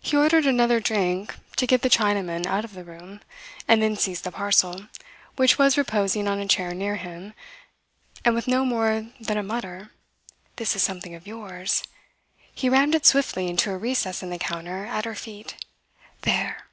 [0.00, 3.20] He ordered another drink, to get the Chinaman out of the room,
[3.68, 4.86] and then seized the parcel,
[5.36, 7.34] which was reposing on a chair near him,
[8.24, 9.90] and with no more than a mutter
[10.56, 11.82] "this is something of yours"
[12.54, 15.62] he rammed it swiftly into a recess in the counter, at her feet.
[16.22, 16.68] There!